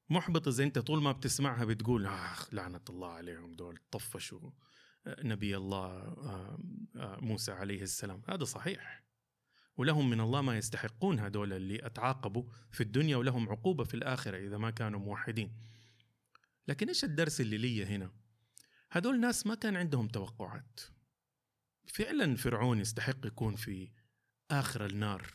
محبط 0.10 0.48
إذا 0.48 0.64
أنت 0.64 0.80
طول 0.80 1.02
ما 1.02 1.12
بتسمعها 1.12 1.66
بتقول 1.66 2.06
آخ 2.06 2.54
لعنة 2.54 2.82
الله 2.90 3.12
عليهم 3.12 3.56
دول 3.56 3.80
طفشوا. 3.92 4.52
آه، 5.08 5.24
نبي 5.24 5.58
الله 5.58 5.88
آه، 5.88 6.60
آه، 6.96 7.18
موسى 7.22 7.52
عليه 7.52 7.82
السلام. 7.82 8.22
هذا 8.30 8.44
صحيح. 8.44 9.04
ولهم 9.78 10.10
من 10.10 10.20
الله 10.20 10.42
ما 10.42 10.58
يستحقون 10.58 11.20
هذول 11.20 11.54
اللي 11.54 11.86
أتعاقبوا 11.86 12.44
في 12.72 12.82
الدنيا 12.82 13.18
ولهم 13.18 13.50
عقوبة 13.50 13.84
في 13.84 13.94
الآخرة 13.94 14.38
إذا 14.38 14.58
ما 14.58 14.70
كانوا 14.70 15.00
موحدين. 15.00 15.52
لكن 16.68 16.88
إيش 16.88 17.04
الدرس 17.04 17.42
اللي 17.42 17.58
لي 17.58 17.86
هنا؟ 17.86 18.12
هذول 18.92 19.20
ناس 19.20 19.48
ما 19.48 19.56
كان 19.56 19.76
عندهم 19.76 20.08
توقعات. 20.08 20.80
فعلا 21.94 22.36
فرعون 22.36 22.80
يستحق 22.80 23.26
يكون 23.26 23.56
في 23.56 23.92
آخر 24.52 24.86
النار. 24.86 25.34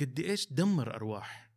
قد 0.00 0.20
إيش 0.20 0.52
دمر 0.52 0.94
أرواح. 0.94 1.50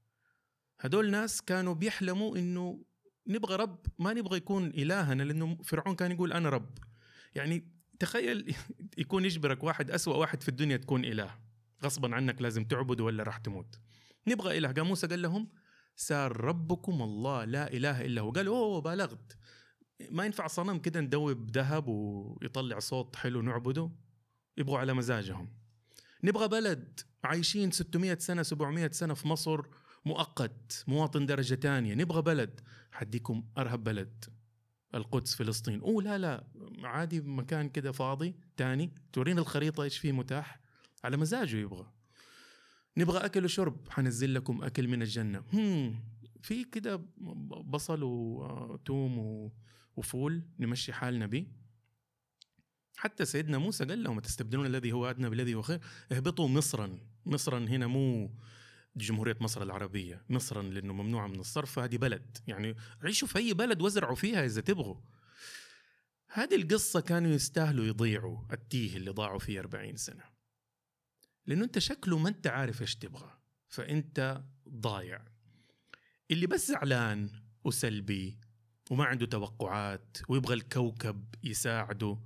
هذول 0.79 1.11
ناس 1.11 1.41
كانوا 1.41 1.73
بيحلموا 1.73 2.37
إنه 2.37 2.85
نبغى 3.27 3.55
رب 3.55 3.85
ما 3.99 4.13
نبغى 4.13 4.37
يكون 4.37 4.67
إلهنا 4.67 5.23
لأنه 5.23 5.57
فرعون 5.63 5.95
كان 5.95 6.11
يقول 6.11 6.33
أنا 6.33 6.49
رب. 6.49 6.77
يعني 7.35 7.71
تخيل 7.99 8.55
يكون 8.97 9.25
يجبرك 9.25 9.63
واحد 9.63 9.91
أسوأ 9.91 10.15
واحد 10.15 10.43
في 10.43 10.49
الدنيا 10.49 10.77
تكون 10.77 11.05
إله. 11.05 11.39
غصبا 11.83 12.15
عنك 12.15 12.41
لازم 12.41 12.65
تعبد 12.65 13.01
ولا 13.01 13.23
راح 13.23 13.37
تموت. 13.37 13.79
نبغى 14.27 14.57
إله. 14.57 14.71
قام 14.71 14.87
موسى 14.87 15.07
قال 15.07 15.21
لهم 15.21 15.49
سار 15.95 16.37
ربكم 16.41 17.01
الله 17.01 17.45
لا 17.45 17.73
إله 17.73 18.05
إلا 18.05 18.21
هو. 18.21 18.31
قالوا 18.31 18.57
أوه 18.57 18.81
بالغت 18.81 19.37
ما 20.11 20.25
ينفع 20.25 20.47
صنم 20.47 20.79
كده 20.79 21.01
ندوب 21.01 21.51
ذهب 21.51 21.87
ويطلع 21.87 22.79
صوت 22.79 23.15
حلو 23.15 23.41
نعبده. 23.41 23.91
يبغوا 24.57 24.79
على 24.79 24.93
مزاجهم. 24.93 25.49
نبغى 26.23 26.47
بلد 26.47 26.99
عايشين 27.23 27.71
600 27.71 28.17
سنة 28.17 28.43
700 28.43 28.91
سنة 28.91 29.13
في 29.13 29.27
مصر 29.27 29.61
مؤقت 30.05 30.83
مواطن 30.87 31.25
درجة 31.25 31.55
تانية. 31.55 31.95
نبغى 31.95 32.21
بلد. 32.21 32.61
حديكم 32.91 33.43
أرهب 33.57 33.83
بلد. 33.83 34.25
القدس 34.95 35.35
فلسطين. 35.35 35.81
أوه 35.81 36.03
لا 36.03 36.17
لا. 36.17 36.47
عادي 36.83 37.21
مكان 37.21 37.69
كده 37.69 37.91
فاضي 37.91 38.35
تاني. 38.57 38.93
تورينا 39.13 39.41
الخريطة 39.41 39.83
إيش 39.83 39.97
فيه 39.97 40.11
متاح. 40.11 40.59
على 41.03 41.17
مزاجه 41.17 41.55
يبغى. 41.55 41.91
نبغى 42.97 43.25
أكل 43.25 43.45
وشرب. 43.45 43.89
حنزل 43.89 44.33
لكم 44.33 44.63
أكل 44.63 44.87
من 44.87 45.01
الجنة. 45.01 45.43
هم. 45.53 46.03
في 46.41 46.63
كده 46.63 46.95
بصل 47.65 48.03
وتوم 48.03 49.51
وفول. 49.95 50.43
نمشي 50.59 50.93
حالنا 50.93 51.25
بيه. 51.25 51.58
حتى 52.99 53.25
سيدنا 53.25 53.57
موسى 53.57 53.85
قال 53.85 54.03
لهم 54.03 54.19
تستبدلون 54.19 54.65
الذي 54.65 54.91
هو 54.91 55.09
أدنى 55.09 55.29
بالذي 55.29 55.55
هو 55.55 55.61
خير؟ 55.61 55.79
اهبطوا 56.11 56.47
مصرا 56.47 56.99
مصرا 57.25 57.59
هنا 57.59 57.87
مو 57.87 58.31
جمهورية 58.95 59.37
مصر 59.39 59.61
العربية 59.61 60.25
مصرا 60.29 60.61
لأنه 60.61 60.93
ممنوعة 60.93 61.27
من 61.27 61.39
الصرف 61.39 61.79
هذه 61.79 61.97
بلد. 61.97 62.37
يعني 62.47 62.75
عيشوا 63.01 63.27
في 63.27 63.37
أي 63.37 63.53
بلد 63.53 63.81
وازرعوا 63.81 64.15
فيها 64.15 64.45
إذا 64.45 64.61
تبغوا. 64.61 65.01
هذه 66.27 66.55
القصة 66.55 66.99
كانوا 66.99 67.31
يستاهلوا 67.31 67.85
يضيعوا 67.85 68.39
التيه 68.51 68.97
اللي 68.97 69.11
ضاعوا 69.11 69.39
فيه 69.39 69.59
40 69.59 69.95
سنة. 69.95 70.23
لأنه 71.45 71.63
أنت 71.63 71.79
شكله 71.79 72.17
ما 72.17 72.29
أنت 72.29 72.47
عارف 72.47 72.81
إيش 72.81 72.95
تبغى 72.95 73.37
فأنت 73.67 74.43
ضايع. 74.69 75.25
اللي 76.31 76.47
بس 76.47 76.67
زعلان 76.67 77.29
وسلبي 77.63 78.39
وما 78.91 79.05
عنده 79.05 79.25
توقعات 79.25 80.17
ويبغى 80.29 80.53
الكوكب 80.53 81.35
يساعده 81.43 82.19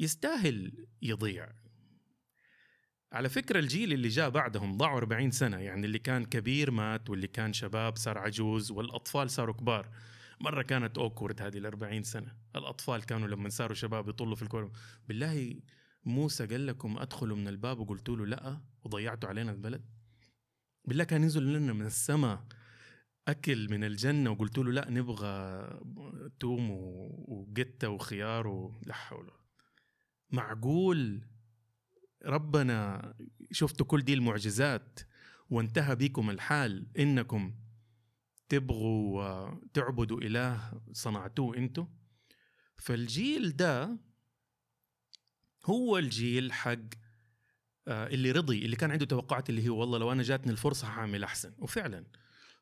يستاهل 0.00 0.86
يضيع. 1.02 1.48
على 3.12 3.28
فكرة 3.28 3.58
الجيل 3.58 3.92
اللي 3.92 4.08
جاء 4.08 4.30
بعدهم 4.30 4.76
ضاعوا 4.76 4.98
40 4.98 5.30
سنة 5.30 5.56
يعني 5.56 5.86
اللي 5.86 5.98
كان 5.98 6.24
كبير 6.24 6.70
مات 6.70 7.10
واللي 7.10 7.26
كان 7.26 7.52
شباب 7.52 7.96
صار 7.96 8.18
عجوز 8.18 8.70
والأطفال 8.70 9.30
صاروا 9.30 9.54
كبار. 9.54 9.88
مرة 10.40 10.62
كانت 10.62 10.98
أوكورد 10.98 11.42
هذه 11.42 11.58
ال 11.58 11.66
40 11.66 12.02
سنة. 12.02 12.36
الأطفال 12.56 13.04
كانوا 13.04 13.28
لما 13.28 13.48
صاروا 13.48 13.74
شباب 13.74 14.08
يطلوا 14.08 14.34
في 14.34 14.42
الكورة. 14.42 14.72
بالله 15.08 15.60
موسى 16.04 16.46
قال 16.46 16.66
لكم 16.66 16.98
أدخلوا 16.98 17.36
من 17.36 17.48
الباب 17.48 17.78
وقلتوا 17.78 18.16
له 18.16 18.26
لأ 18.26 18.60
وضيعتوا 18.84 19.28
علينا 19.28 19.52
البلد؟ 19.52 19.84
بالله 20.84 21.04
كان 21.04 21.22
ينزل 21.22 21.52
لنا 21.52 21.72
من 21.72 21.86
السماء 21.86 22.44
أكل 23.28 23.70
من 23.70 23.84
الجنة 23.84 24.30
وقلتوا 24.30 24.64
له 24.64 24.72
لأ 24.72 24.90
نبغى 24.90 25.66
توم 26.40 26.70
وقتة 27.28 27.88
وخيار 27.88 28.46
ولا 28.46 28.94
حول. 28.94 29.41
معقول 30.32 31.26
ربنا 32.24 33.14
شفتوا 33.52 33.86
كل 33.86 34.02
دي 34.02 34.14
المعجزات 34.14 35.00
وانتهى 35.50 35.96
بكم 35.96 36.30
الحال 36.30 36.86
إنكم 36.98 37.54
تبغوا 38.48 39.54
تعبدوا 39.74 40.20
إله 40.20 40.80
صنعتوه 40.92 41.56
أنتم 41.56 41.88
فالجيل 42.76 43.56
ده 43.56 43.98
هو 45.64 45.98
الجيل 45.98 46.52
حق 46.52 46.78
آه، 47.88 48.06
اللي 48.06 48.30
رضي 48.32 48.64
اللي 48.64 48.76
كان 48.76 48.90
عنده 48.90 49.06
توقعات 49.06 49.50
اللي 49.50 49.68
هو 49.68 49.80
والله 49.80 49.98
لو 49.98 50.12
أنا 50.12 50.22
جاتني 50.22 50.52
الفرصة 50.52 50.88
هعمل 50.88 51.24
أحسن. 51.24 51.52
وفعلا 51.58 52.04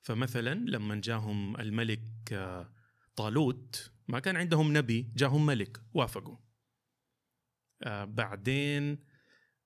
فمثلا 0.03 0.55
لما 0.55 1.01
جاهم 1.01 1.61
الملك 1.61 2.03
آه، 2.33 2.73
طالوت 3.17 3.91
ما 4.09 4.19
كان 4.21 4.37
عندهم 4.37 4.77
نبي 4.77 5.13
جاهم 5.17 5.47
ملك 5.47 5.81
وافقوا. 5.95 6.37
آه، 7.83 8.05
بعدين 8.05 8.99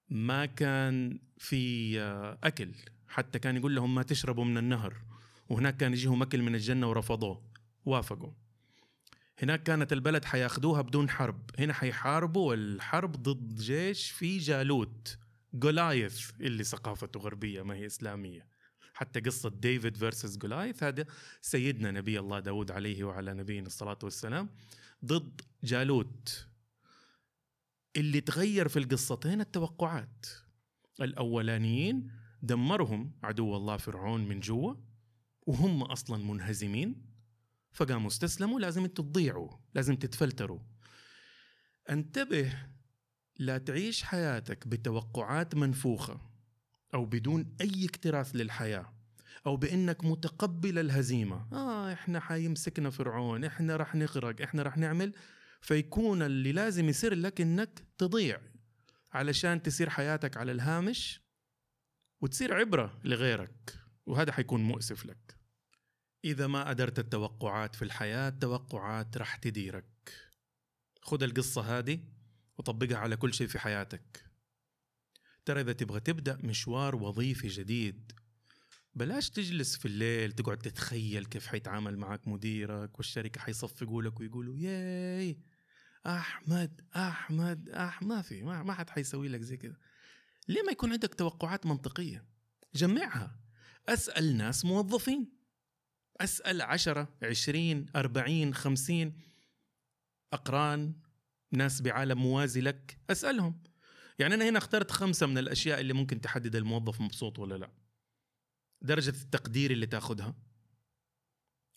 ما 0.08 0.46
كان 0.46 1.18
في 1.38 2.00
أكل. 2.44 2.74
حتى 3.08 3.38
كان 3.38 3.56
يقول 3.56 3.74
لهم 3.74 3.94
ما 3.94 4.02
تشربوا 4.02 4.44
من 4.44 4.58
النهر. 4.58 4.94
وهناك 5.48 5.76
كان 5.76 5.92
يجيهم 5.92 6.22
أكل 6.22 6.42
من 6.42 6.54
الجنة 6.54 6.90
ورفضوه. 6.90 7.42
وافقوا. 7.84 8.32
هناك 9.42 9.62
كانت 9.62 9.92
البلد 9.92 10.24
حياخدوها 10.24 10.82
بدون 10.82 11.10
حرب. 11.10 11.50
هنا 11.58 11.72
حيحاربوا 11.72 12.54
الحرب 12.54 13.12
ضد 13.12 13.54
جيش 13.54 14.10
في 14.10 14.38
جالوت. 14.38 15.18
جولايث 15.54 16.30
اللي 16.40 16.64
ثقافته 16.64 17.20
غربية 17.20 17.62
ما 17.62 17.74
هي 17.74 17.86
إسلامية. 17.86 18.46
حتى 18.94 19.20
قصة 19.20 19.48
David 19.48 19.96
versus 19.96 20.36
Goliath 20.36 20.82
هذا 20.82 21.04
سيدنا 21.40 21.90
نبي 21.90 22.18
الله 22.18 22.40
داود 22.40 22.70
عليه 22.70 23.04
وعلى 23.04 23.34
نبينا 23.34 23.66
الصلاة 23.66 23.98
والسلام 24.02 24.48
ضد 25.04 25.40
جالوت. 25.64 26.46
اللي 27.96 28.20
تغير 28.20 28.68
في 28.68 28.78
القصتين 28.78 29.40
التوقعات. 29.40 30.26
الأولانيين 31.00 32.10
دمرهم 32.42 33.12
عدو 33.22 33.56
الله 33.56 33.76
فرعون 33.76 34.28
من 34.28 34.40
جوا 34.40 34.74
وهم 35.46 35.82
أصلا 35.82 36.24
منهزمين 36.24 37.06
فقاموا 37.72 38.08
استسلموا 38.08 38.60
لازم 38.60 38.86
تضيعوا 38.86 39.50
لازم 39.74 39.96
تتفلتروا. 39.96 40.60
انتبه 41.90 42.52
لا 43.38 43.58
تعيش 43.58 44.02
حياتك 44.02 44.68
بتوقعات 44.68 45.54
منفوخة 45.54 46.20
أو 46.94 47.04
بدون 47.04 47.56
أي 47.60 47.84
اكتراث 47.84 48.36
للحياة 48.36 48.92
أو 49.46 49.56
بأنك 49.56 50.04
متقبل 50.04 50.78
الهزيمة. 50.78 51.46
آه 51.52 51.92
إحنا 51.92 52.20
حيمسكنا 52.20 52.90
فرعون 52.90 53.44
إحنا 53.44 53.76
رح 53.76 53.94
نغرق 53.94 54.42
إحنا 54.42 54.62
رح 54.62 54.76
نعمل 54.76 55.12
فيكون 55.64 56.22
اللي 56.22 56.52
لازم 56.52 56.88
يصير 56.88 57.14
لك 57.14 57.40
إنك 57.40 57.84
تضيع 57.98 58.40
علشان 59.12 59.62
تصير 59.62 59.90
حياتك 59.90 60.36
على 60.36 60.52
الهامش 60.52 61.20
وتصير 62.20 62.54
عبرة 62.54 63.00
لغيرك 63.04 63.78
وهذا 64.06 64.32
حيكون 64.32 64.62
مؤسف 64.62 65.06
لك. 65.06 65.38
إذا 66.24 66.46
ما 66.46 66.68
قدرت 66.68 66.98
التوقعات 66.98 67.76
في 67.76 67.82
الحياة 67.82 68.28
التوقعات 68.28 69.16
رح 69.16 69.36
تديرك. 69.36 70.12
خذ 71.02 71.22
القصة 71.22 71.78
هذه 71.78 72.00
وطبقها 72.58 72.96
على 72.96 73.16
كل 73.16 73.34
شيء 73.34 73.46
في 73.46 73.58
حياتك. 73.58 74.24
ترى 75.44 75.60
إذا 75.60 75.72
تبغى 75.72 76.00
تبدأ 76.00 76.38
مشوار 76.42 76.96
وظيفي 76.96 77.48
جديد 77.48 78.12
بلاش 78.94 79.30
تجلس 79.30 79.76
في 79.76 79.88
الليل 79.88 80.32
تقعد 80.32 80.58
تتخيل 80.58 81.24
كيف 81.24 81.46
حيتعامل 81.46 81.96
معك 81.96 82.28
مديرك 82.28 82.98
والشركة 82.98 83.40
حيصفقوا 83.40 84.02
لك 84.02 84.20
ويقولوا 84.20 84.56
ياي! 84.56 85.53
أحمد 86.06 86.80
أحمد 86.96 87.68
أحمد 87.68 88.08
ما 88.08 88.22
في 88.22 88.42
ما, 88.42 88.62
ما 88.62 88.74
حد 88.74 88.90
حيسوي 88.90 89.28
لك 89.28 89.40
زي 89.40 89.56
كذا 89.56 89.76
ليه 90.48 90.62
ما 90.62 90.72
يكون 90.72 90.92
عندك 90.92 91.14
توقعات 91.14 91.66
منطقية؟ 91.66 92.24
جمعها. 92.74 93.40
أسأل 93.88 94.36
ناس 94.36 94.64
موظفين. 94.64 95.32
أسأل 96.20 96.62
عشرة 96.62 97.08
عشرين 97.22 97.86
أربعين 97.96 98.54
خمسين. 98.54 99.20
أقران 100.32 100.94
ناس 101.52 101.80
بعالم 101.80 102.18
موازي 102.18 102.60
لك 102.60 102.98
أسألهم. 103.10 103.62
يعني 104.18 104.34
أنا 104.34 104.48
هنا 104.48 104.58
اخترت 104.58 104.90
خمسة 104.90 105.26
من 105.26 105.38
الأشياء 105.38 105.80
اللي 105.80 105.92
ممكن 105.92 106.20
تحدد 106.20 106.56
الموظف 106.56 107.00
مبسوط 107.00 107.38
ولا 107.38 107.54
لا. 107.54 107.70
درجة 108.82 109.10
التقدير 109.10 109.70
اللي 109.70 109.86
تأخذها. 109.86 110.34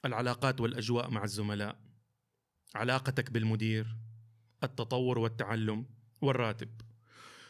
العلاقات 0.05 0.61
والأجواء 0.61 1.09
مع 1.09 1.23
الزملاء. 1.23 1.81
علاقتك 2.75 3.31
بالمدير. 3.31 4.06
التطور 4.63 5.19
والتعلم 5.19 5.85
والراتب. 6.21 6.69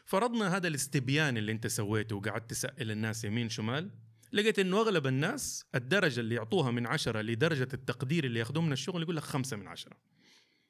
فرضنا 0.06 0.58
هذا 0.58 0.68
الاستبيان 0.68 1.38
اللي 1.38 1.52
انت 1.52 1.68
سويته 1.68 2.16
وقعدت 2.16 2.50
تسأل 2.50 2.92
الناس 2.92 3.24
يمين 3.24 3.50
شمال 3.50 3.92
لقيت 4.32 4.60
إنه 4.60 4.78
أغلب 4.78 5.08
الناس 5.08 5.66
الدرجة 5.76 6.20
اللي 6.20 6.36
يعطوها 6.36 6.72
من 6.72 6.88
عشرة 6.88 7.22
لدرجة 7.22 7.68
التقدير 7.74 8.24
اللي 8.24 8.40
ياخذوه 8.40 8.64
من 8.64 8.72
الشغل 8.72 9.02
يقول 9.02 9.16
لك 9.16 9.24
خمسة 9.24 9.58
من 9.58 9.68
عشرة. 9.68 9.98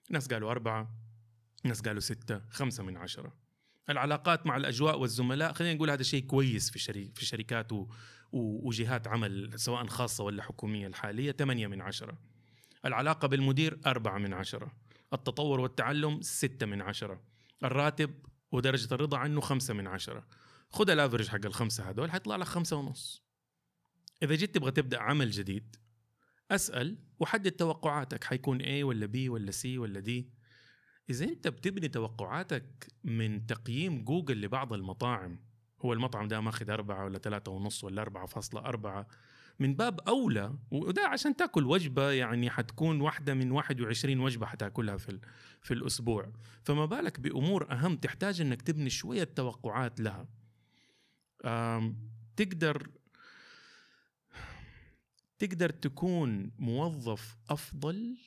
ناس 0.10 0.28
قالوا 0.28 0.52
أربعة 0.52 0.96
ناس 1.64 1.82
قالوا 1.82 2.00
ستة 2.00 2.42
خمسة 2.50 2.84
من 2.84 2.98
عشرة. 2.98 3.34
العلاقات 3.90 4.46
مع 4.46 4.58
الأجواء 4.58 5.00
والزملاء 5.00 5.54
خلينا 5.54 5.74
نقول 5.74 5.90
هذا 5.90 6.04
شيء 6.04 6.26
كويس 6.26 6.72
في 6.72 6.80
شري 6.80 7.12
في 7.16 7.26
شركات 7.26 7.72
و... 7.72 7.88
وجهات 8.32 9.08
عمل 9.08 9.60
سواء 9.60 9.88
خاصة 9.88 10.24
ولا 10.24 10.44
حكومية 10.44 10.88
الحالية 10.88 11.32
ثمانية 11.32 11.68
من 11.68 11.82
عشرة. 11.82 12.18
العلاقة 12.86 13.28
بالمدير 13.28 13.80
أربعة 13.86 14.18
من 14.18 14.34
عشرة. 14.34 14.72
التطور 15.14 15.60
والتعلم 15.60 16.22
ستة 16.22 16.66
من 16.66 16.82
عشرة. 16.82 17.22
الراتب 17.64 18.26
ودرجة 18.52 18.94
الرضا 18.94 19.18
عنه 19.18 19.42
خمسة 19.42 19.74
من 19.74 19.88
عشرة. 19.88 20.28
خذ 20.70 20.90
الأفرج 20.90 21.28
حق 21.28 21.46
الخمسة 21.46 21.90
هذول 21.90 22.12
حيطلع 22.12 22.36
لك 22.36 22.48
خمسة 22.48 22.76
ونص. 22.76 23.24
إذا 24.24 24.36
جيت 24.36 24.56
تبغى 24.56 24.72
تبدأ 24.72 25.00
عمل 25.00 25.32
جديد 25.32 25.76
أسأل 26.52 26.98
وحدد 27.20 27.52
توقعاتك. 27.52 28.24
حيكون 28.24 28.62
A 28.62 28.84
ولا 28.84 29.08
B 29.08 29.30
ولا 29.30 29.52
C 29.52 29.66
ولا 29.66 30.02
D. 30.02 30.38
إذا 31.10 31.26
أنت 31.26 31.48
بتبني 31.48 31.88
توقعاتك 31.88 32.94
من 33.04 33.46
تقييم 33.46 34.04
جوجل 34.04 34.42
لبعض 34.42 34.74
المطاعم 34.74 35.40
هو 35.86 35.94
المطعم 35.94 36.28
ده 36.28 36.42
ماخذ 36.42 36.70
أربعة 36.70 37.06
ولا 37.06 37.20
ثلاثة 37.20 37.52
ونص 37.52 37.84
ولا 37.84 38.02
أربعة 38.02 38.26
فاصلة 38.26 38.62
أربعة. 38.62 39.08
من 39.60 39.76
باب 39.76 40.00
أولى 40.00 40.54
وده 40.72 41.08
عشان 41.08 41.36
تاكل 41.36 41.66
وجبة 41.66 42.12
يعني 42.12 42.50
حتكون 42.50 43.02
واحدة 43.02 43.34
من 43.34 43.52
21 43.52 44.20
وجبة 44.20 44.46
حتاكلها 44.46 44.98
في, 44.98 45.20
في 45.62 45.74
الأسبوع. 45.74 46.32
فما 46.64 46.86
بالك 46.86 47.20
بأمور 47.20 47.72
أهم 47.72 47.96
تحتاج 47.96 48.42
أنك 48.42 48.62
تبني 48.62 48.90
شوية 48.90 49.24
توقعات 49.24 50.00
لها. 50.00 50.28
تقدر 52.36 52.90
تقدر 55.40 55.70
تكون 55.70 56.52
موظف 56.60 57.38
أفضل 57.50 58.18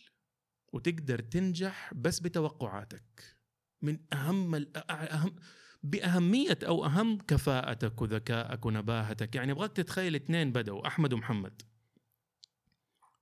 وتقدر 0.72 1.18
تنجح 1.18 1.94
بس 1.94 2.20
بتوقعاتك. 2.20 3.36
من 3.82 3.98
أهم 4.12 4.66
أهم 4.90 5.34
بأهمية 5.82 6.58
أو 6.66 6.84
أهم 6.84 7.18
كفاءتك 7.18 8.02
وذكائك 8.02 8.66
ونباهتك. 8.66 9.34
يعني 9.34 9.52
أبغاك 9.52 9.72
تتخيل 9.72 10.14
اثنين 10.14 10.52
بدأوا 10.52 10.86
أحمد 10.86 11.12
ومحمد. 11.12 11.62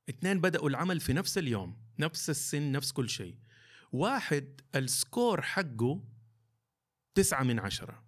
اثنين 0.08 0.40
بدأوا 0.40 0.68
العمل 0.68 1.00
في 1.00 1.12
نفس 1.12 1.38
اليوم 1.38 1.76
نفس 1.98 2.30
السن 2.30 2.72
نفس 2.72 2.92
كل 2.92 3.08
شيء. 3.08 3.36
واحد 3.92 4.60
السكور 4.74 5.42
حقه 5.42 6.04
تسعة 7.14 7.42
من 7.42 7.58
عشرة. 7.58 8.04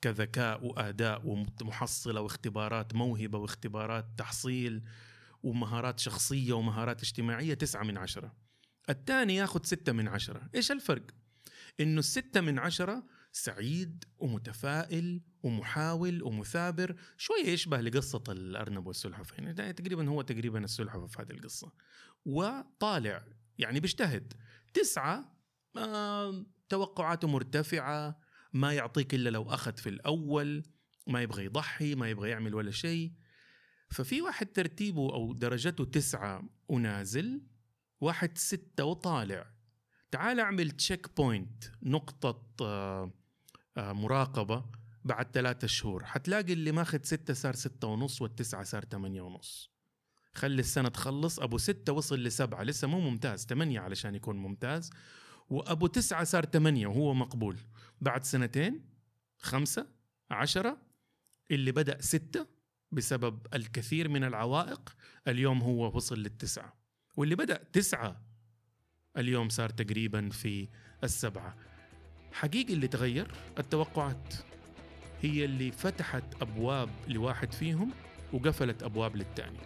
كذكاء 0.00 0.66
وأداء 0.66 1.26
ومحصلة 1.26 2.20
واختبارات 2.20 2.94
موهبة 2.94 3.38
واختبارات 3.38 4.06
تحصيل 4.18 4.82
ومهارات 5.42 5.98
شخصية 5.98 6.52
ومهارات 6.52 7.02
اجتماعية 7.02 7.54
تسعة 7.54 7.82
من 7.82 7.98
عشرة. 7.98 8.36
الثاني 8.90 9.34
ياخذ 9.34 9.64
ستة 9.64 9.92
من 9.92 10.08
عشرة. 10.08 10.48
إيش 10.54 10.72
الفرق؟ 10.72 11.06
إنه 11.80 11.98
الستة 11.98 12.40
من 12.40 12.58
عشرة 12.58 13.04
سعيد 13.32 14.04
ومتفائل 14.18 15.20
ومحاول 15.42 16.22
ومثابر 16.22 16.96
شوية 17.16 17.46
يشبه 17.46 17.80
لقصة 17.80 18.22
الأرنب 18.28 18.86
والسلحفاة 18.86 19.36
يعني 19.36 19.72
تقريبا 19.72 20.08
هو 20.08 20.22
تقريبا 20.22 20.64
السلحفاة 20.64 21.06
في 21.06 21.22
هذه 21.22 21.30
القصة. 21.30 21.72
وطالع 22.24 23.24
يعني 23.58 23.80
بيجتهد. 23.80 24.32
تسعة 24.74 25.36
آه 25.76 26.46
توقعاته 26.68 27.28
مرتفعة 27.28 28.20
ما 28.52 28.72
يعطيك 28.72 29.14
إلا 29.14 29.30
لو 29.30 29.42
أخذ 29.42 29.76
في 29.76 29.88
الأول 29.88 30.62
ما 31.06 31.22
يبغى 31.22 31.44
يضحي 31.44 31.94
ما 31.94 32.10
يبغى 32.10 32.30
يعمل 32.30 32.54
ولا 32.54 32.70
شيء. 32.70 33.12
ففي 33.90 34.22
واحد 34.22 34.46
ترتيبه 34.46 35.14
أو 35.14 35.32
درجته 35.32 35.84
تسعة 35.84 36.48
ونازل 36.68 37.42
واحد 38.00 38.38
ستة 38.38 38.84
وطالع. 38.84 39.52
تعال 40.10 40.40
أعمل 40.40 40.70
checkpoint 40.70 41.64
نقطة 41.82 42.46
آه، 42.60 43.12
مراقبة 43.76 44.64
بعد 45.04 45.30
ثلاثة 45.32 45.66
شهور. 45.66 46.04
حتلاقي 46.04 46.52
اللي 46.52 46.72
ماخذ 46.72 47.02
ستة 47.02 47.34
صار 47.34 47.54
ستة 47.54 47.88
ونص 47.88 48.22
والتسعة 48.22 48.64
صار 48.64 48.84
ثمانية 48.84 49.22
ونص. 49.22 49.72
خلي 50.34 50.60
السنة 50.60 50.88
تخلص. 50.88 51.40
أبو 51.40 51.58
ستة 51.58 51.92
وصل 51.92 52.22
لسبعة. 52.22 52.62
لسه 52.62 52.88
مو 52.88 53.00
ممتاز. 53.00 53.46
ثمانية 53.46 53.80
علشان 53.80 54.14
يكون 54.14 54.36
ممتاز. 54.36 54.90
وأبو 55.48 55.86
تسعة 55.86 56.24
صار 56.24 56.44
ثمانية 56.44 56.86
وهو 56.86 57.14
مقبول. 57.14 57.58
بعد 58.00 58.24
سنتين 58.24 58.84
خمسة 59.38 59.86
عشرة 60.30 60.82
اللي 61.50 61.72
بدأ 61.72 62.00
ستة 62.00 62.46
بسبب 62.92 63.46
الكثير 63.54 64.08
من 64.08 64.24
العوائق 64.24 64.96
اليوم 65.28 65.62
هو 65.62 65.96
وصل 65.96 66.18
للتسعة. 66.18 66.76
واللي 67.16 67.34
بدأ 67.34 67.56
تسعة 67.72 68.22
اليوم 69.16 69.48
صار 69.48 69.70
تقريبا 69.70 70.28
في 70.28 70.68
السبعة. 71.04 71.56
حقيقي 72.32 72.74
اللي 72.74 72.88
تغير 72.88 73.30
التوقعات. 73.58 74.34
هي 75.22 75.44
اللي 75.44 75.72
فتحت 75.72 76.24
أبواب 76.42 76.88
لواحد 77.08 77.52
فيهم 77.52 77.90
وقفلت 78.32 78.82
أبواب 78.82 79.16
للتاني. 79.16 79.58